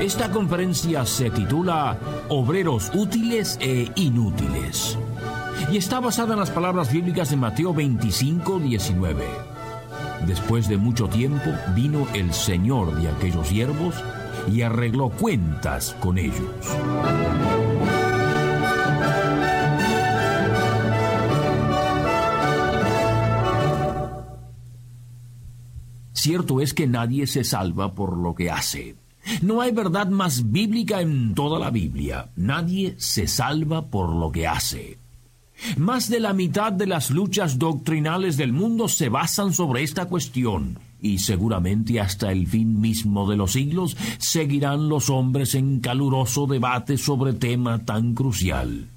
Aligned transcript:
Esta 0.00 0.30
conferencia 0.30 1.04
se 1.04 1.28
titula 1.28 1.98
Obreros 2.28 2.92
útiles 2.94 3.58
e 3.60 3.90
inútiles 3.96 4.96
y 5.72 5.76
está 5.76 5.98
basada 5.98 6.34
en 6.34 6.38
las 6.40 6.52
palabras 6.52 6.92
bíblicas 6.92 7.30
de 7.30 7.36
Mateo 7.36 7.74
25, 7.74 8.60
19. 8.60 9.24
Después 10.24 10.68
de 10.68 10.76
mucho 10.76 11.08
tiempo 11.08 11.50
vino 11.74 12.06
el 12.14 12.32
Señor 12.32 12.94
de 12.94 13.08
aquellos 13.08 13.48
siervos 13.48 13.96
y 14.52 14.62
arregló 14.62 15.10
cuentas 15.10 15.96
con 15.98 16.16
ellos. 16.16 16.36
Cierto 26.12 26.60
es 26.60 26.72
que 26.72 26.86
nadie 26.86 27.26
se 27.26 27.42
salva 27.42 27.94
por 27.94 28.16
lo 28.16 28.36
que 28.36 28.50
hace. 28.50 29.07
No 29.42 29.60
hay 29.60 29.72
verdad 29.72 30.08
más 30.08 30.50
bíblica 30.50 31.00
en 31.00 31.34
toda 31.34 31.58
la 31.58 31.70
Biblia. 31.70 32.30
Nadie 32.36 32.94
se 32.98 33.26
salva 33.26 33.86
por 33.86 34.14
lo 34.14 34.30
que 34.32 34.46
hace. 34.46 34.98
Más 35.76 36.08
de 36.08 36.20
la 36.20 36.32
mitad 36.32 36.72
de 36.72 36.86
las 36.86 37.10
luchas 37.10 37.58
doctrinales 37.58 38.36
del 38.36 38.52
mundo 38.52 38.88
se 38.88 39.08
basan 39.08 39.52
sobre 39.52 39.82
esta 39.82 40.06
cuestión, 40.06 40.78
y 41.00 41.18
seguramente 41.18 42.00
hasta 42.00 42.30
el 42.30 42.46
fin 42.46 42.80
mismo 42.80 43.28
de 43.28 43.36
los 43.36 43.52
siglos 43.52 43.96
seguirán 44.18 44.88
los 44.88 45.10
hombres 45.10 45.54
en 45.54 45.80
caluroso 45.80 46.46
debate 46.46 46.96
sobre 46.96 47.32
tema 47.32 47.84
tan 47.84 48.14
crucial. 48.14 48.88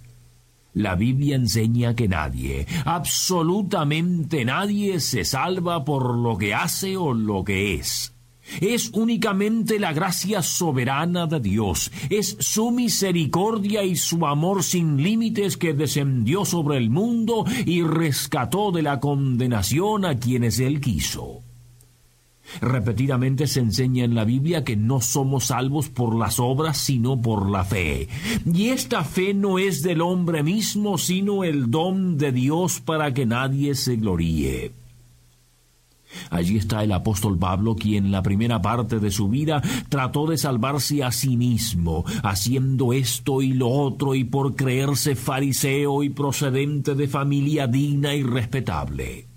La 0.74 0.96
Biblia 0.96 1.36
enseña 1.36 1.96
que 1.96 2.08
nadie, 2.08 2.66
absolutamente 2.86 4.46
nadie, 4.46 5.00
se 5.00 5.26
salva 5.26 5.84
por 5.84 6.16
lo 6.16 6.38
que 6.38 6.54
hace 6.54 6.96
o 6.96 7.14
lo 7.14 7.44
que 7.44 7.76
es. 7.76 8.14
Es 8.60 8.90
únicamente 8.94 9.80
la 9.80 9.94
gracia 9.94 10.42
soberana 10.42 11.28
de 11.28 11.40
Dios, 11.40 11.92
es 12.10 12.38
su 12.40 12.72
misericordia 12.72 13.84
y 13.84 13.96
su 13.96 14.26
amor 14.26 14.64
sin 14.64 15.02
límites 15.02 15.58
que 15.58 15.74
descendió 15.74 16.46
sobre 16.46 16.78
el 16.78 16.90
mundo 16.90 17.46
y 17.66 17.84
rescató 17.84 18.72
de 18.72 18.82
la 18.82 19.00
condenación 19.00 20.06
a 20.06 20.18
quienes 20.18 20.60
Él 20.60 20.82
quiso. 20.82 21.44
Repetidamente 22.60 23.48
se 23.48 23.62
enseña 23.62 24.04
en 24.04 24.16
la 24.16 24.26
Biblia 24.26 24.64
que 24.64 24.76
no 24.76 25.00
somos 25.00 25.46
salvos 25.46 25.90
por 25.90 26.16
las 26.16 26.40
obras, 26.40 26.78
sino 26.78 27.22
por 27.22 27.50
la 27.50 27.64
fe. 27.64 28.10
Y 28.46 28.70
esta 28.70 29.04
fe 29.04 29.34
no 29.34 29.58
es 29.58 29.84
del 29.84 30.02
hombre 30.02 30.44
mismo, 30.44 30.98
sino 30.98 31.44
el 31.44 31.72
don 31.72 32.18
de 32.18 32.32
Dios 32.32 32.82
para 32.82 33.14
que 33.14 33.26
nadie 33.26 33.76
se 33.76 33.96
gloríe. 33.96 34.81
Allí 36.30 36.58
está 36.58 36.84
el 36.84 36.92
apóstol 36.92 37.38
Pablo, 37.38 37.76
quien 37.76 38.12
la 38.12 38.22
primera 38.22 38.62
parte 38.62 39.00
de 39.00 39.12
su 39.12 39.30
vida 39.30 39.62
trató 39.90 40.28
de 40.28 40.38
salvarse 40.38 41.04
a 41.04 41.12
sí 41.12 41.38
mismo, 41.38 42.04
haciendo 42.24 42.94
esto 42.94 43.42
y 43.42 43.54
lo 43.54 43.70
otro 43.70 44.16
y 44.16 44.24
por 44.24 44.56
creerse 44.56 45.16
fariseo 45.16 46.04
y 46.04 46.10
procedente 46.10 46.96
de 46.96 47.08
familia 47.08 47.68
digna 47.68 48.16
y 48.16 48.24
respetable. 48.24 49.28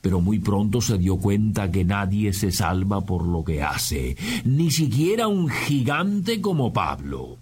Pero 0.00 0.20
muy 0.20 0.38
pronto 0.38 0.80
se 0.80 0.98
dio 0.98 1.16
cuenta 1.16 1.70
que 1.70 1.84
nadie 1.84 2.32
se 2.32 2.52
salva 2.52 3.00
por 3.00 3.26
lo 3.26 3.42
que 3.44 3.62
hace, 3.62 4.16
ni 4.44 4.70
siquiera 4.70 5.28
un 5.28 5.48
gigante 5.48 6.40
como 6.40 6.72
Pablo. 6.72 7.38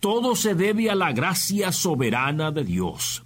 Todo 0.00 0.36
se 0.36 0.54
debe 0.54 0.90
a 0.90 0.94
la 0.94 1.12
gracia 1.12 1.72
soberana 1.72 2.50
de 2.50 2.64
Dios. 2.64 3.24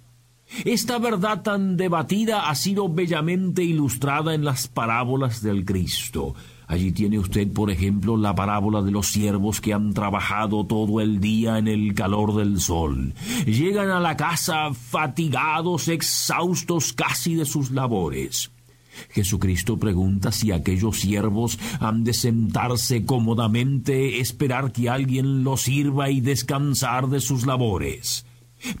Esta 0.65 0.97
verdad 0.97 1.43
tan 1.43 1.77
debatida 1.77 2.49
ha 2.49 2.55
sido 2.55 2.89
bellamente 2.89 3.63
ilustrada 3.63 4.33
en 4.33 4.45
las 4.45 4.67
parábolas 4.67 5.41
del 5.41 5.65
Cristo. 5.65 6.35
Allí 6.67 6.91
tiene 6.91 7.17
usted, 7.17 7.51
por 7.51 7.71
ejemplo, 7.71 8.17
la 8.17 8.35
parábola 8.35 8.81
de 8.81 8.91
los 8.91 9.07
siervos 9.07 9.61
que 9.61 9.73
han 9.73 9.93
trabajado 9.93 10.65
todo 10.65 10.99
el 10.99 11.21
día 11.21 11.57
en 11.57 11.67
el 11.67 11.93
calor 11.93 12.35
del 12.35 12.59
sol. 12.59 13.13
Llegan 13.45 13.89
a 13.89 14.01
la 14.01 14.17
casa 14.17 14.73
fatigados, 14.73 15.87
exhaustos 15.87 16.91
casi 16.91 17.35
de 17.35 17.45
sus 17.45 17.71
labores. 17.71 18.51
Jesucristo 19.11 19.77
pregunta 19.77 20.31
si 20.31 20.51
aquellos 20.51 20.99
siervos 20.99 21.57
han 21.79 22.03
de 22.03 22.13
sentarse 22.13 23.05
cómodamente, 23.05 24.19
esperar 24.19 24.73
que 24.73 24.89
alguien 24.89 25.43
los 25.43 25.61
sirva 25.61 26.09
y 26.09 26.19
descansar 26.19 27.07
de 27.07 27.21
sus 27.21 27.45
labores. 27.45 28.26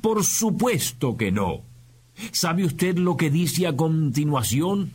Por 0.01 0.23
supuesto 0.23 1.17
que 1.17 1.31
no. 1.31 1.61
¿Sabe 2.31 2.65
usted 2.65 2.97
lo 2.97 3.15
que 3.15 3.29
dice 3.29 3.67
a 3.67 3.75
continuación? 3.75 4.91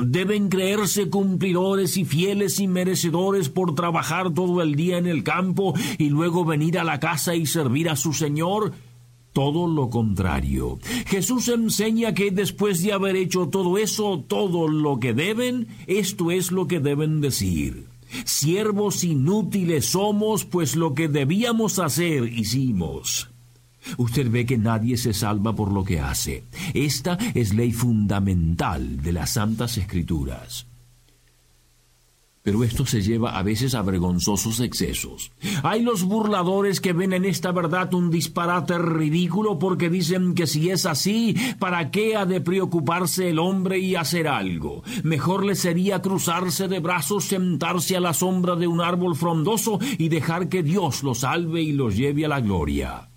Deben 0.00 0.48
creerse 0.48 1.10
cumplidores 1.10 1.96
y 1.98 2.04
fieles 2.04 2.60
y 2.60 2.66
merecedores 2.66 3.50
por 3.50 3.74
trabajar 3.74 4.32
todo 4.32 4.62
el 4.62 4.74
día 4.74 4.96
en 4.96 5.06
el 5.06 5.22
campo 5.22 5.74
y 5.98 6.08
luego 6.08 6.44
venir 6.44 6.78
a 6.78 6.84
la 6.84 6.98
casa 6.98 7.34
y 7.34 7.44
servir 7.46 7.90
a 7.90 7.96
su 7.96 8.12
Señor. 8.12 8.72
Todo 9.32 9.66
lo 9.66 9.88
contrario. 9.88 10.78
Jesús 11.06 11.48
enseña 11.48 12.12
que 12.12 12.30
después 12.30 12.82
de 12.82 12.92
haber 12.92 13.16
hecho 13.16 13.48
todo 13.48 13.78
eso, 13.78 14.22
todo 14.26 14.68
lo 14.68 15.00
que 15.00 15.14
deben, 15.14 15.68
esto 15.86 16.30
es 16.30 16.52
lo 16.52 16.66
que 16.66 16.80
deben 16.80 17.20
decir. 17.22 17.86
Siervos 18.24 19.04
inútiles 19.04 19.86
somos, 19.86 20.44
pues 20.44 20.76
lo 20.76 20.94
que 20.94 21.08
debíamos 21.08 21.78
hacer 21.78 22.30
hicimos. 22.30 23.31
Usted 23.98 24.30
ve 24.30 24.46
que 24.46 24.58
nadie 24.58 24.96
se 24.96 25.12
salva 25.12 25.54
por 25.54 25.72
lo 25.72 25.84
que 25.84 26.00
hace. 26.00 26.44
Esta 26.74 27.18
es 27.34 27.54
ley 27.54 27.72
fundamental 27.72 29.02
de 29.02 29.12
las 29.12 29.30
Santas 29.30 29.78
Escrituras. 29.78 30.66
Pero 32.42 32.64
esto 32.64 32.84
se 32.84 33.02
lleva 33.02 33.38
a 33.38 33.42
veces 33.44 33.74
a 33.76 33.82
vergonzosos 33.82 34.58
excesos. 34.58 35.30
Hay 35.62 35.82
los 35.82 36.02
burladores 36.02 36.80
que 36.80 36.92
ven 36.92 37.12
en 37.12 37.24
esta 37.24 37.52
verdad 37.52 37.94
un 37.94 38.10
disparate 38.10 38.78
ridículo 38.78 39.60
porque 39.60 39.88
dicen 39.88 40.34
que 40.34 40.48
si 40.48 40.70
es 40.70 40.84
así, 40.84 41.36
¿para 41.60 41.92
qué 41.92 42.16
ha 42.16 42.26
de 42.26 42.40
preocuparse 42.40 43.30
el 43.30 43.38
hombre 43.38 43.78
y 43.78 43.94
hacer 43.94 44.26
algo? 44.26 44.82
Mejor 45.04 45.44
le 45.44 45.54
sería 45.54 46.02
cruzarse 46.02 46.66
de 46.66 46.80
brazos, 46.80 47.26
sentarse 47.26 47.96
a 47.96 48.00
la 48.00 48.12
sombra 48.12 48.56
de 48.56 48.66
un 48.66 48.80
árbol 48.80 49.14
frondoso 49.14 49.78
y 49.96 50.08
dejar 50.08 50.48
que 50.48 50.64
Dios 50.64 51.04
lo 51.04 51.14
salve 51.14 51.62
y 51.62 51.70
lo 51.70 51.90
lleve 51.90 52.24
a 52.24 52.28
la 52.28 52.40
gloria. 52.40 53.11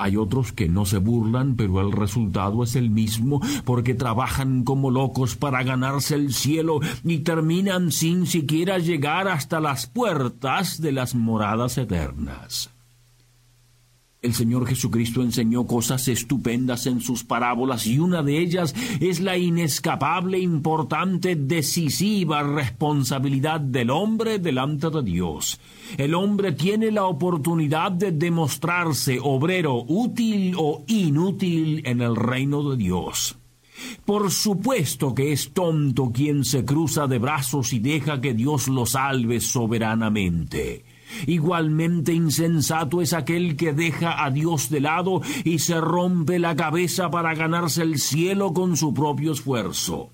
Hay 0.00 0.16
otros 0.16 0.52
que 0.52 0.68
no 0.68 0.86
se 0.86 0.96
burlan, 0.96 1.56
pero 1.56 1.80
el 1.80 1.92
resultado 1.92 2.62
es 2.62 2.74
el 2.74 2.88
mismo, 2.90 3.40
porque 3.64 3.94
trabajan 3.94 4.64
como 4.64 4.90
locos 4.90 5.36
para 5.36 5.62
ganarse 5.62 6.14
el 6.14 6.32
cielo 6.32 6.80
y 7.04 7.18
terminan 7.18 7.92
sin 7.92 8.26
siquiera 8.26 8.78
llegar 8.78 9.28
hasta 9.28 9.60
las 9.60 9.86
puertas 9.86 10.80
de 10.80 10.92
las 10.92 11.14
moradas 11.14 11.76
eternas. 11.76 12.70
El 14.22 14.34
Señor 14.34 14.66
Jesucristo 14.66 15.22
enseñó 15.22 15.66
cosas 15.66 16.06
estupendas 16.06 16.86
en 16.86 17.00
sus 17.00 17.24
parábolas 17.24 17.86
y 17.86 17.98
una 17.98 18.22
de 18.22 18.38
ellas 18.38 18.74
es 19.00 19.18
la 19.20 19.38
inescapable, 19.38 20.38
importante, 20.38 21.36
decisiva 21.36 22.42
responsabilidad 22.42 23.60
del 23.60 23.88
hombre 23.88 24.38
delante 24.38 24.90
de 24.90 25.02
Dios. 25.02 25.58
El 25.96 26.14
hombre 26.14 26.52
tiene 26.52 26.90
la 26.90 27.06
oportunidad 27.06 27.92
de 27.92 28.12
demostrarse 28.12 29.18
obrero 29.22 29.84
útil 29.88 30.54
o 30.58 30.84
inútil 30.86 31.80
en 31.86 32.02
el 32.02 32.14
reino 32.14 32.68
de 32.70 32.76
Dios. 32.76 33.38
Por 34.04 34.30
supuesto 34.30 35.14
que 35.14 35.32
es 35.32 35.52
tonto 35.54 36.12
quien 36.12 36.44
se 36.44 36.66
cruza 36.66 37.06
de 37.06 37.18
brazos 37.18 37.72
y 37.72 37.78
deja 37.78 38.20
que 38.20 38.34
Dios 38.34 38.68
lo 38.68 38.84
salve 38.84 39.40
soberanamente. 39.40 40.84
Igualmente 41.26 42.12
insensato 42.12 43.00
es 43.00 43.12
aquel 43.12 43.56
que 43.56 43.72
deja 43.72 44.24
a 44.24 44.30
Dios 44.30 44.70
de 44.70 44.80
lado 44.80 45.22
y 45.44 45.58
se 45.58 45.80
rompe 45.80 46.38
la 46.38 46.56
cabeza 46.56 47.10
para 47.10 47.34
ganarse 47.34 47.82
el 47.82 47.98
cielo 47.98 48.52
con 48.52 48.76
su 48.76 48.94
propio 48.94 49.32
esfuerzo. 49.32 50.10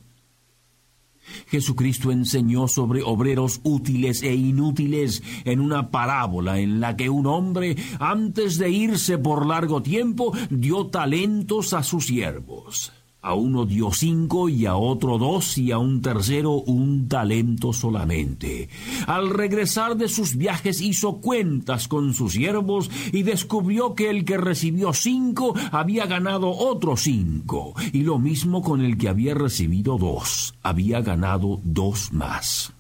Jesucristo 1.49 2.11
enseñó 2.11 2.69
sobre 2.69 3.03
obreros 3.03 3.61
útiles 3.63 4.23
e 4.23 4.35
inútiles 4.35 5.23
en 5.45 5.61
una 5.61 5.91
parábola 5.91 6.61
en 6.61 6.81
la 6.81 6.97
que 6.97 7.11
un 7.11 7.27
hombre, 7.27 7.77
antes 7.99 8.59
de 8.59 8.71
irse 8.71 9.19
por 9.19 9.47
largo 9.47 9.83
tiempo, 9.83 10.33
dio 10.51 10.87
talentos 10.87 11.73
a 11.73 11.83
sus 11.83 12.07
siervos. 12.07 12.93
A 13.27 13.35
uno 13.35 13.67
dio 13.67 13.91
cinco 13.91 14.49
y 14.49 14.67
a 14.67 14.77
otro 14.77 15.19
dos 15.19 15.59
y 15.59 15.73
a 15.73 15.79
un 15.79 16.01
tercero 16.01 16.53
un 16.53 17.09
talento 17.09 17.73
solamente. 17.73 18.69
Al 19.09 19.31
regresar 19.31 19.97
de 19.97 20.07
sus 20.07 20.37
viajes 20.37 20.81
hizo 20.81 21.17
cuentas 21.17 21.89
con 21.89 22.15
sus 22.15 22.35
siervos 22.35 22.89
y 23.11 23.25
descubrió 23.25 23.97
que 23.97 24.11
el 24.11 24.25
que 24.25 24.37
recibió 24.37 24.93
cinco 24.93 25.57
había 25.73 26.07
ganado 26.07 26.51
otros 26.51 27.01
cinco 27.01 27.75
y 27.93 28.05
lo 28.05 28.21
mismo 28.21 28.63
con 28.63 28.81
el 28.81 28.97
que 28.97 29.09
había 29.09 29.35
recibido 29.35 29.99
dos, 29.99 30.55
había 30.63 31.01
ganado 31.01 31.59
dos 31.65 32.13
más. 32.13 32.73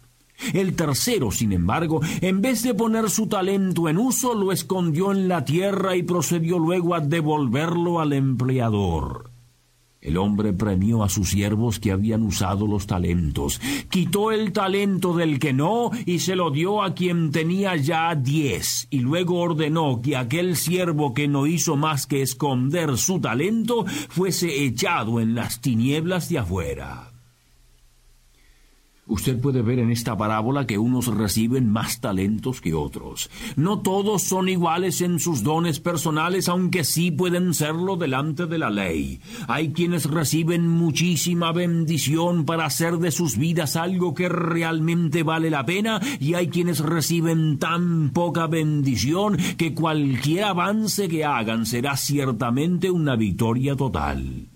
El 0.52 0.76
tercero, 0.76 1.32
sin 1.32 1.54
embargo, 1.54 2.02
en 2.20 2.40
vez 2.40 2.62
de 2.62 2.72
poner 2.72 3.10
su 3.10 3.26
talento 3.26 3.88
en 3.88 3.98
uso, 3.98 4.32
lo 4.32 4.52
escondió 4.52 5.10
en 5.10 5.26
la 5.26 5.44
tierra 5.44 5.96
y 5.96 6.04
procedió 6.04 6.60
luego 6.60 6.94
a 6.94 7.00
devolverlo 7.00 7.98
al 7.98 8.12
empleador. 8.12 9.34
El 10.06 10.18
hombre 10.18 10.52
premió 10.52 11.02
a 11.02 11.08
sus 11.08 11.30
siervos 11.30 11.80
que 11.80 11.90
habían 11.90 12.22
usado 12.22 12.68
los 12.68 12.86
talentos, 12.86 13.60
quitó 13.90 14.30
el 14.30 14.52
talento 14.52 15.16
del 15.16 15.40
que 15.40 15.52
no 15.52 15.90
y 16.04 16.20
se 16.20 16.36
lo 16.36 16.52
dio 16.52 16.84
a 16.84 16.94
quien 16.94 17.32
tenía 17.32 17.74
ya 17.74 18.14
diez, 18.14 18.86
y 18.90 19.00
luego 19.00 19.40
ordenó 19.40 20.00
que 20.00 20.16
aquel 20.16 20.54
siervo 20.54 21.12
que 21.12 21.26
no 21.26 21.48
hizo 21.48 21.74
más 21.74 22.06
que 22.06 22.22
esconder 22.22 22.96
su 22.98 23.20
talento 23.20 23.84
fuese 24.08 24.64
echado 24.64 25.18
en 25.20 25.34
las 25.34 25.60
tinieblas 25.60 26.28
de 26.28 26.38
afuera. 26.38 27.15
Usted 29.08 29.40
puede 29.40 29.62
ver 29.62 29.78
en 29.78 29.92
esta 29.92 30.16
parábola 30.16 30.66
que 30.66 30.78
unos 30.78 31.06
reciben 31.06 31.70
más 31.70 32.00
talentos 32.00 32.60
que 32.60 32.74
otros. 32.74 33.30
No 33.54 33.78
todos 33.78 34.22
son 34.22 34.48
iguales 34.48 35.00
en 35.00 35.20
sus 35.20 35.44
dones 35.44 35.78
personales, 35.78 36.48
aunque 36.48 36.82
sí 36.82 37.12
pueden 37.12 37.54
serlo 37.54 37.96
delante 37.96 38.46
de 38.46 38.58
la 38.58 38.68
ley. 38.68 39.20
Hay 39.46 39.72
quienes 39.72 40.10
reciben 40.10 40.66
muchísima 40.66 41.52
bendición 41.52 42.44
para 42.44 42.64
hacer 42.64 42.98
de 42.98 43.12
sus 43.12 43.36
vidas 43.36 43.76
algo 43.76 44.12
que 44.12 44.28
realmente 44.28 45.22
vale 45.22 45.50
la 45.50 45.64
pena, 45.64 46.00
y 46.18 46.34
hay 46.34 46.48
quienes 46.48 46.80
reciben 46.80 47.58
tan 47.58 48.10
poca 48.10 48.48
bendición 48.48 49.36
que 49.56 49.72
cualquier 49.72 50.44
avance 50.44 51.08
que 51.08 51.24
hagan 51.24 51.64
será 51.64 51.96
ciertamente 51.96 52.90
una 52.90 53.14
victoria 53.14 53.76
total. 53.76 54.48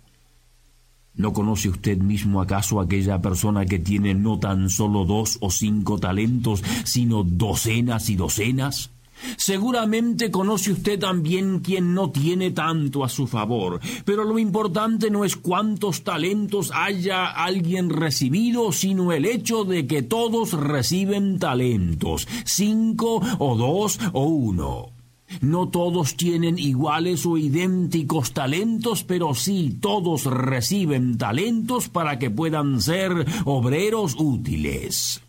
¿No 1.21 1.35
conoce 1.35 1.69
usted 1.69 1.99
mismo 1.99 2.41
acaso 2.41 2.81
aquella 2.81 3.21
persona 3.21 3.67
que 3.67 3.79
tiene 3.79 4.15
no 4.15 4.39
tan 4.39 4.71
solo 4.71 5.05
dos 5.05 5.37
o 5.43 5.51
cinco 5.51 5.99
talentos, 5.99 6.65
sino 6.85 7.25
docenas 7.25 8.09
y 8.09 8.17
docenas? 8.17 8.89
Seguramente 9.37 10.31
conoce 10.31 10.73
usted 10.73 10.99
también 10.99 11.61
quien 11.61 11.93
no 11.93 12.09
tiene 12.09 12.53
tanto 12.53 13.05
a 13.05 13.11
su 13.11 13.27
favor, 13.27 13.81
pero 14.07 14.25
lo 14.25 14.39
importante 14.39 15.11
no 15.11 15.27
es 15.27 15.37
cuántos 15.37 16.05
talentos 16.05 16.73
haya 16.75 17.27
alguien 17.27 17.91
recibido, 17.91 18.73
sino 18.73 19.13
el 19.13 19.27
hecho 19.27 19.65
de 19.65 19.87
que 19.87 20.01
todos 20.01 20.55
reciben 20.55 21.39
talentos, 21.39 22.27
cinco 22.47 23.21
o 23.39 23.57
dos 23.57 24.01
o 24.15 24.25
uno. 24.25 25.00
No 25.41 25.69
todos 25.69 26.17
tienen 26.17 26.59
iguales 26.59 27.25
o 27.27 27.39
idénticos 27.39 28.33
talentos, 28.33 29.05
pero 29.05 29.35
sí 29.35 29.79
todos 29.81 30.25
reciben 30.25 31.19
talentos 31.19 31.89
para 31.89 32.19
que 32.19 32.31
puedan 32.31 32.81
ser 32.81 33.27
obreros 33.45 34.17
útiles. 34.19 35.23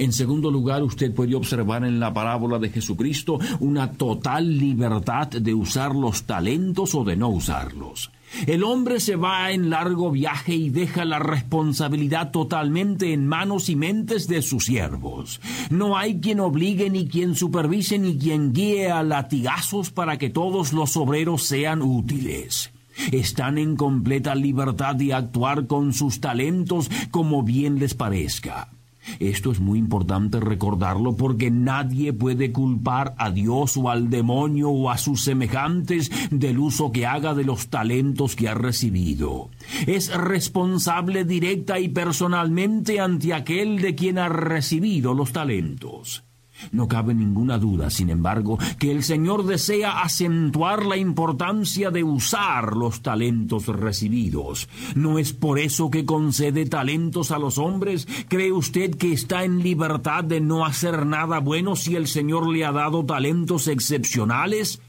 En 0.00 0.14
segundo 0.14 0.50
lugar, 0.50 0.82
usted 0.82 1.14
puede 1.14 1.34
observar 1.34 1.84
en 1.84 2.00
la 2.00 2.14
parábola 2.14 2.58
de 2.58 2.70
Jesucristo 2.70 3.38
una 3.58 3.92
total 3.92 4.56
libertad 4.56 5.28
de 5.28 5.52
usar 5.52 5.94
los 5.94 6.22
talentos 6.22 6.94
o 6.94 7.04
de 7.04 7.16
no 7.16 7.28
usarlos. 7.28 8.10
El 8.46 8.64
hombre 8.64 8.98
se 8.98 9.16
va 9.16 9.52
en 9.52 9.68
largo 9.68 10.10
viaje 10.10 10.54
y 10.54 10.70
deja 10.70 11.04
la 11.04 11.18
responsabilidad 11.18 12.30
totalmente 12.30 13.12
en 13.12 13.26
manos 13.26 13.68
y 13.68 13.76
mentes 13.76 14.26
de 14.26 14.40
sus 14.40 14.64
siervos. 14.64 15.38
No 15.68 15.98
hay 15.98 16.18
quien 16.18 16.40
obligue 16.40 16.88
ni 16.88 17.06
quien 17.06 17.34
supervise 17.34 17.98
ni 17.98 18.16
quien 18.16 18.54
guíe 18.54 18.90
a 18.90 19.02
latigazos 19.02 19.90
para 19.90 20.16
que 20.16 20.30
todos 20.30 20.72
los 20.72 20.96
obreros 20.96 21.42
sean 21.42 21.82
útiles. 21.82 22.72
Están 23.12 23.58
en 23.58 23.76
completa 23.76 24.34
libertad 24.34 24.94
de 24.94 25.12
actuar 25.12 25.66
con 25.66 25.92
sus 25.92 26.20
talentos 26.20 26.90
como 27.10 27.42
bien 27.42 27.78
les 27.78 27.92
parezca. 27.92 28.70
Esto 29.18 29.50
es 29.50 29.60
muy 29.60 29.78
importante 29.78 30.40
recordarlo 30.40 31.16
porque 31.16 31.50
nadie 31.50 32.12
puede 32.12 32.52
culpar 32.52 33.14
a 33.18 33.30
Dios 33.30 33.76
o 33.76 33.90
al 33.90 34.10
demonio 34.10 34.70
o 34.70 34.90
a 34.90 34.98
sus 34.98 35.22
semejantes 35.24 36.10
del 36.30 36.58
uso 36.58 36.92
que 36.92 37.06
haga 37.06 37.34
de 37.34 37.44
los 37.44 37.68
talentos 37.68 38.36
que 38.36 38.48
ha 38.48 38.54
recibido. 38.54 39.50
Es 39.86 40.14
responsable 40.14 41.24
directa 41.24 41.78
y 41.78 41.88
personalmente 41.88 43.00
ante 43.00 43.34
aquel 43.34 43.80
de 43.80 43.94
quien 43.94 44.18
ha 44.18 44.28
recibido 44.28 45.14
los 45.14 45.32
talentos. 45.32 46.24
No 46.72 46.88
cabe 46.88 47.14
ninguna 47.14 47.58
duda, 47.58 47.90
sin 47.90 48.10
embargo, 48.10 48.58
que 48.78 48.90
el 48.90 49.02
Señor 49.02 49.44
desea 49.44 50.02
acentuar 50.02 50.84
la 50.86 50.96
importancia 50.96 51.90
de 51.90 52.04
usar 52.04 52.76
los 52.76 53.02
talentos 53.02 53.66
recibidos. 53.66 54.68
¿No 54.94 55.18
es 55.18 55.32
por 55.32 55.58
eso 55.58 55.90
que 55.90 56.04
concede 56.04 56.66
talentos 56.66 57.30
a 57.30 57.38
los 57.38 57.58
hombres? 57.58 58.06
¿Cree 58.28 58.52
usted 58.52 58.94
que 58.94 59.12
está 59.12 59.44
en 59.44 59.62
libertad 59.62 60.24
de 60.24 60.40
no 60.40 60.64
hacer 60.64 61.06
nada 61.06 61.40
bueno 61.40 61.76
si 61.76 61.96
el 61.96 62.06
Señor 62.06 62.48
le 62.48 62.64
ha 62.64 62.72
dado 62.72 63.04
talentos 63.04 63.68
excepcionales? 63.68 64.80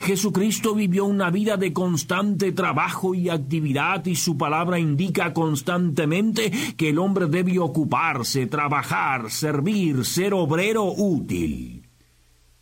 Jesucristo 0.00 0.74
vivió 0.74 1.04
una 1.04 1.30
vida 1.30 1.56
de 1.58 1.72
constante 1.72 2.52
trabajo 2.52 3.14
y 3.14 3.28
actividad 3.28 4.04
y 4.06 4.16
su 4.16 4.38
palabra 4.38 4.78
indica 4.78 5.34
constantemente 5.34 6.50
que 6.76 6.88
el 6.88 6.98
hombre 6.98 7.26
debe 7.26 7.58
ocuparse, 7.58 8.46
trabajar, 8.46 9.30
servir, 9.30 10.04
ser 10.06 10.32
obrero 10.32 10.84
útil. 10.84 11.86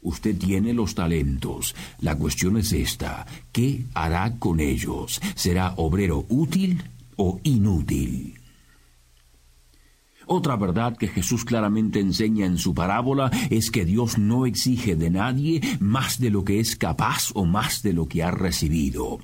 Usted 0.01 0.37
tiene 0.37 0.73
los 0.73 0.95
talentos. 0.95 1.75
La 2.01 2.17
cuestión 2.17 2.57
es 2.57 2.73
esta. 2.73 3.27
¿Qué 3.53 3.85
hará 3.95 4.37
con 4.39 4.59
ellos? 4.59 5.21
¿Será 5.35 5.75
obrero 5.77 6.25
útil 6.29 6.83
o 7.17 7.41
inútil? 7.45 8.38
Otra 10.31 10.57
verdad 10.57 10.95
que 10.95 11.09
Jesús 11.09 11.47
claramente 11.47 12.01
enseña 12.01 12.45
en 12.45 12.59
su 12.59 12.75
parábola 12.75 13.31
es 13.49 13.71
que 13.71 13.87
Dios 13.87 14.19
no 14.19 14.45
exige 14.45 14.95
de 14.95 15.09
nadie 15.09 15.63
más 15.81 16.21
de 16.21 16.29
lo 16.29 16.45
que 16.45 16.61
es 16.61 16.77
capaz 16.77 17.31
o 17.33 17.47
más 17.47 17.83
de 17.83 17.95
lo 17.95 18.07
que 18.09 18.23
ha 18.23 18.31
recibido. 18.31 19.21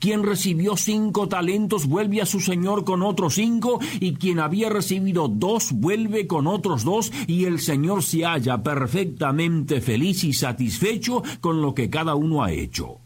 Quien 0.00 0.24
recibió 0.24 0.76
cinco 0.76 1.28
talentos 1.28 1.86
vuelve 1.86 2.20
a 2.20 2.26
su 2.26 2.40
Señor 2.40 2.84
con 2.84 3.02
otros 3.02 3.34
cinco, 3.34 3.78
y 4.00 4.14
quien 4.14 4.40
había 4.40 4.68
recibido 4.68 5.28
dos 5.28 5.70
vuelve 5.70 6.26
con 6.26 6.48
otros 6.48 6.82
dos, 6.82 7.12
y 7.28 7.44
el 7.44 7.60
Señor 7.60 8.02
se 8.02 8.24
halla 8.24 8.60
perfectamente 8.60 9.80
feliz 9.80 10.24
y 10.24 10.32
satisfecho 10.32 11.22
con 11.40 11.62
lo 11.62 11.72
que 11.72 11.88
cada 11.88 12.16
uno 12.16 12.42
ha 12.42 12.50
hecho. 12.50 12.98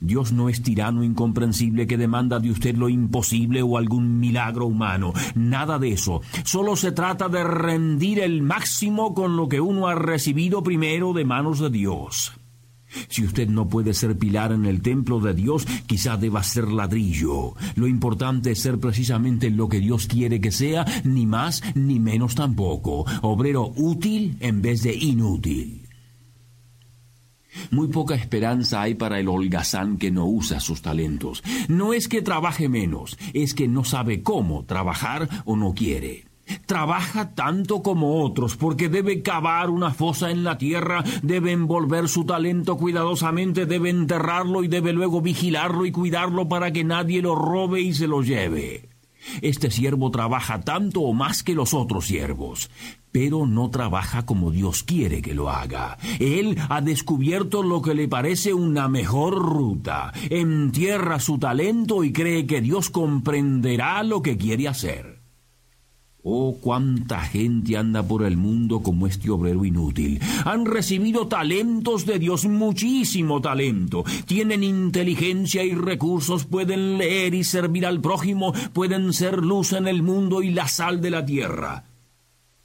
Dios 0.00 0.32
no 0.32 0.48
es 0.48 0.62
tirano 0.62 1.02
incomprensible 1.04 1.86
que 1.86 1.96
demanda 1.96 2.38
de 2.38 2.50
usted 2.50 2.76
lo 2.76 2.88
imposible 2.88 3.62
o 3.62 3.78
algún 3.78 4.18
milagro 4.18 4.66
humano. 4.66 5.12
Nada 5.34 5.78
de 5.78 5.92
eso. 5.92 6.20
Solo 6.44 6.76
se 6.76 6.92
trata 6.92 7.28
de 7.28 7.44
rendir 7.44 8.20
el 8.20 8.42
máximo 8.42 9.14
con 9.14 9.36
lo 9.36 9.48
que 9.48 9.60
uno 9.60 9.88
ha 9.88 9.94
recibido 9.94 10.62
primero 10.62 11.12
de 11.12 11.24
manos 11.24 11.58
de 11.60 11.70
Dios. 11.70 12.32
Si 13.08 13.24
usted 13.24 13.48
no 13.48 13.68
puede 13.68 13.92
ser 13.94 14.16
pilar 14.16 14.52
en 14.52 14.64
el 14.64 14.80
templo 14.80 15.20
de 15.20 15.34
Dios, 15.34 15.66
quizá 15.86 16.16
deba 16.16 16.42
ser 16.42 16.68
ladrillo. 16.68 17.54
Lo 17.76 17.86
importante 17.86 18.52
es 18.52 18.60
ser 18.60 18.78
precisamente 18.78 19.50
lo 19.50 19.68
que 19.68 19.80
Dios 19.80 20.06
quiere 20.06 20.40
que 20.40 20.52
sea, 20.52 20.86
ni 21.04 21.26
más 21.26 21.62
ni 21.74 22.00
menos 22.00 22.34
tampoco. 22.34 23.04
Obrero 23.22 23.72
útil 23.76 24.36
en 24.40 24.62
vez 24.62 24.82
de 24.82 24.94
inútil. 24.94 25.87
Muy 27.70 27.88
poca 27.88 28.14
esperanza 28.14 28.82
hay 28.82 28.94
para 28.94 29.18
el 29.20 29.28
holgazán 29.28 29.98
que 29.98 30.10
no 30.10 30.26
usa 30.26 30.60
sus 30.60 30.82
talentos. 30.82 31.42
No 31.68 31.92
es 31.92 32.08
que 32.08 32.22
trabaje 32.22 32.68
menos, 32.68 33.18
es 33.34 33.54
que 33.54 33.68
no 33.68 33.84
sabe 33.84 34.22
cómo 34.22 34.64
trabajar 34.64 35.28
o 35.44 35.56
no 35.56 35.74
quiere. 35.74 36.24
Trabaja 36.66 37.34
tanto 37.34 37.82
como 37.82 38.22
otros 38.22 38.56
porque 38.56 38.88
debe 38.88 39.22
cavar 39.22 39.70
una 39.70 39.90
fosa 39.90 40.30
en 40.30 40.44
la 40.44 40.56
tierra, 40.56 41.04
debe 41.22 41.52
envolver 41.52 42.08
su 42.08 42.24
talento 42.24 42.76
cuidadosamente, 42.76 43.66
debe 43.66 43.90
enterrarlo 43.90 44.64
y 44.64 44.68
debe 44.68 44.92
luego 44.92 45.20
vigilarlo 45.20 45.84
y 45.84 45.92
cuidarlo 45.92 46.48
para 46.48 46.72
que 46.72 46.84
nadie 46.84 47.20
lo 47.20 47.34
robe 47.34 47.80
y 47.80 47.92
se 47.92 48.06
lo 48.06 48.22
lleve. 48.22 48.88
Este 49.42 49.70
siervo 49.70 50.10
trabaja 50.10 50.60
tanto 50.60 51.00
o 51.00 51.12
más 51.12 51.42
que 51.42 51.54
los 51.54 51.74
otros 51.74 52.06
siervos, 52.06 52.70
pero 53.12 53.46
no 53.46 53.70
trabaja 53.70 54.26
como 54.26 54.50
Dios 54.50 54.82
quiere 54.82 55.22
que 55.22 55.34
lo 55.34 55.50
haga. 55.50 55.98
Él 56.20 56.56
ha 56.68 56.80
descubierto 56.80 57.62
lo 57.62 57.82
que 57.82 57.94
le 57.94 58.08
parece 58.08 58.54
una 58.54 58.88
mejor 58.88 59.34
ruta, 59.34 60.12
entierra 60.30 61.20
su 61.20 61.38
talento 61.38 62.04
y 62.04 62.12
cree 62.12 62.46
que 62.46 62.60
Dios 62.60 62.90
comprenderá 62.90 64.02
lo 64.02 64.22
que 64.22 64.36
quiere 64.36 64.68
hacer. 64.68 65.17
Oh, 66.30 66.58
cuánta 66.60 67.22
gente 67.22 67.78
anda 67.78 68.02
por 68.02 68.22
el 68.22 68.36
mundo 68.36 68.82
como 68.82 69.06
este 69.06 69.30
obrero 69.30 69.64
inútil. 69.64 70.20
Han 70.44 70.66
recibido 70.66 71.26
talentos 71.26 72.04
de 72.04 72.18
Dios, 72.18 72.44
muchísimo 72.44 73.40
talento. 73.40 74.04
Tienen 74.26 74.62
inteligencia 74.62 75.64
y 75.64 75.74
recursos, 75.74 76.44
pueden 76.44 76.98
leer 76.98 77.32
y 77.32 77.44
servir 77.44 77.86
al 77.86 78.02
prójimo, 78.02 78.52
pueden 78.74 79.14
ser 79.14 79.38
luz 79.38 79.72
en 79.72 79.88
el 79.88 80.02
mundo 80.02 80.42
y 80.42 80.50
la 80.50 80.68
sal 80.68 81.00
de 81.00 81.08
la 81.08 81.24
tierra 81.24 81.87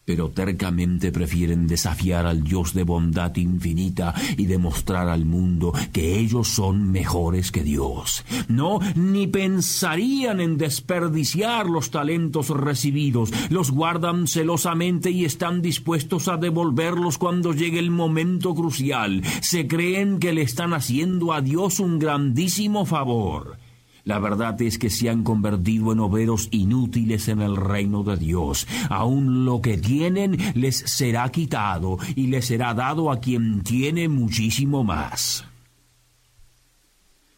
pero 0.06 0.30
tercamente 0.30 1.12
prefieren 1.12 1.68
desafiar 1.68 2.26
al 2.26 2.44
Dios 2.44 2.74
de 2.74 2.84
bondad 2.84 3.36
infinita 3.36 4.14
y 4.38 4.46
demostrar 4.46 5.08
al 5.08 5.26
mundo 5.26 5.74
que 5.92 6.20
ellos 6.20 6.50
son 6.50 6.92
mejores 6.92 7.52
que 7.52 7.64
Dios. 7.64 8.26
No, 8.48 8.80
ni 8.96 9.28
pensarían 9.28 10.42
en 10.42 10.58
desperdiciar 10.58 11.68
los 11.68 11.92
talentos 11.92 12.50
recibidos, 12.50 13.32
los 13.50 13.72
guardan 13.72 14.28
celosamente 14.28 15.12
y 15.12 15.26
están 15.26 15.62
dispuestos 15.62 16.28
a 16.28 16.38
devolverlos 16.38 17.18
cuando 17.18 17.54
llegue 17.54 17.80
el 17.80 17.92
momento 17.92 18.54
crucial. 18.54 19.24
Se 19.42 19.68
creen 19.68 20.20
que 20.20 20.34
le 20.34 20.42
están 20.42 20.74
haciendo 20.74 21.34
a 21.34 21.42
Dios 21.42 21.80
un 21.80 22.00
grandísimo 22.00 22.86
favor. 22.86 23.63
La 24.06 24.20
verdad 24.20 24.62
es 24.62 24.78
que 24.78 24.90
se 24.90 25.10
han 25.10 25.24
convertido 25.24 25.94
en 25.94 26.02
obreros 26.02 26.50
inútiles 26.52 27.30
en 27.30 27.42
el 27.42 27.56
reino 27.56 28.04
de 28.04 28.18
Dios. 28.18 28.68
Aún 28.90 29.46
lo 29.46 29.62
que 29.62 29.78
tienen 29.78 30.38
les 30.56 30.78
será 30.78 31.30
quitado 31.30 31.98
y 32.16 32.28
les 32.28 32.46
será 32.46 32.74
dado 32.74 33.12
a 33.12 33.20
quien 33.22 33.64
tiene 33.64 34.10
muchísimo 34.10 34.84
más. 34.84 35.46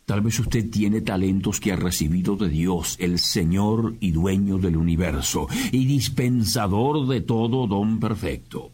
Tal 0.05 0.21
vez 0.21 0.39
usted 0.39 0.69
tiene 0.69 1.01
talentos 1.01 1.59
que 1.59 1.71
ha 1.71 1.75
recibido 1.75 2.35
de 2.35 2.49
Dios, 2.49 2.95
el 2.99 3.17
Señor 3.17 3.95
y 3.99 4.11
dueño 4.11 4.59
del 4.59 4.77
universo, 4.77 5.47
y 5.71 5.85
dispensador 5.85 7.07
de 7.07 7.21
todo 7.21 7.65
don 7.65 7.99
perfecto. 7.99 8.71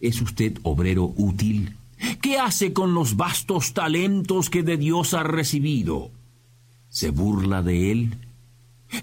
¿Es 0.00 0.20
usted 0.20 0.58
obrero 0.62 1.12
útil? 1.16 1.76
¿Qué 2.20 2.38
hace 2.38 2.74
con 2.74 2.94
los 2.94 3.16
vastos 3.16 3.72
talentos 3.72 4.50
que 4.50 4.62
de 4.62 4.76
Dios 4.76 5.14
ha 5.14 5.22
recibido? 5.22 6.10
Se 6.90 7.10
burla 7.10 7.62
de 7.62 7.92
él, 7.92 8.18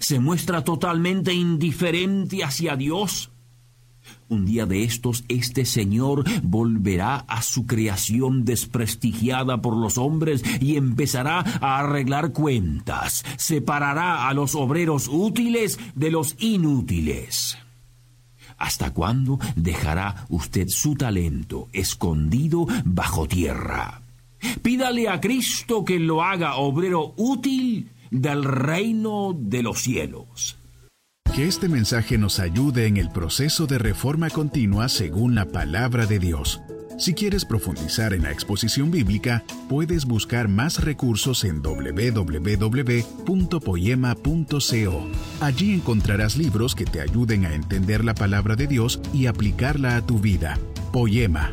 se 0.00 0.20
muestra 0.20 0.62
totalmente 0.62 1.34
indiferente 1.34 2.44
hacia 2.44 2.76
Dios. 2.76 3.30
Un 4.28 4.44
día 4.44 4.66
de 4.66 4.84
estos, 4.84 5.24
este 5.28 5.64
Señor 5.64 6.24
volverá 6.42 7.16
a 7.28 7.42
su 7.42 7.66
creación 7.66 8.44
desprestigiada 8.44 9.60
por 9.60 9.76
los 9.76 9.98
hombres 9.98 10.42
y 10.60 10.76
empezará 10.76 11.40
a 11.60 11.78
arreglar 11.78 12.32
cuentas, 12.32 13.24
separará 13.36 14.28
a 14.28 14.34
los 14.34 14.54
obreros 14.54 15.08
útiles 15.08 15.78
de 15.94 16.10
los 16.10 16.36
inútiles. 16.38 17.58
¿Hasta 18.58 18.92
cuándo 18.92 19.38
dejará 19.56 20.26
usted 20.28 20.68
su 20.68 20.94
talento 20.94 21.68
escondido 21.72 22.66
bajo 22.84 23.26
tierra? 23.26 24.02
Pídale 24.62 25.08
a 25.08 25.20
Cristo 25.20 25.84
que 25.84 25.98
lo 25.98 26.22
haga 26.22 26.56
obrero 26.56 27.14
útil 27.16 27.90
del 28.10 28.44
reino 28.44 29.36
de 29.38 29.62
los 29.62 29.80
cielos. 29.80 30.58
Que 31.34 31.46
este 31.46 31.68
mensaje 31.68 32.18
nos 32.18 32.40
ayude 32.40 32.86
en 32.86 32.96
el 32.96 33.10
proceso 33.10 33.66
de 33.66 33.78
reforma 33.78 34.30
continua 34.30 34.88
según 34.88 35.34
la 35.34 35.44
palabra 35.44 36.06
de 36.06 36.18
Dios. 36.18 36.60
Si 36.98 37.14
quieres 37.14 37.44
profundizar 37.44 38.12
en 38.12 38.24
la 38.24 38.32
exposición 38.32 38.90
bíblica, 38.90 39.44
puedes 39.68 40.04
buscar 40.04 40.48
más 40.48 40.82
recursos 40.82 41.44
en 41.44 41.62
www.poema.co. 41.62 42.58
Allí 45.40 45.74
encontrarás 45.74 46.36
libros 46.36 46.74
que 46.74 46.86
te 46.86 47.00
ayuden 47.00 47.46
a 47.46 47.54
entender 47.54 48.04
la 48.04 48.14
palabra 48.14 48.56
de 48.56 48.66
Dios 48.66 49.00
y 49.14 49.26
aplicarla 49.26 49.94
a 49.94 50.04
tu 50.04 50.18
vida. 50.18 50.58
Poema, 50.92 51.52